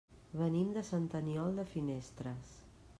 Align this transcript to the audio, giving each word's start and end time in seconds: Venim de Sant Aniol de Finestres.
Venim 0.39 0.71
de 0.77 0.83
Sant 0.87 1.05
Aniol 1.21 1.61
de 1.61 1.67
Finestres. 1.77 2.55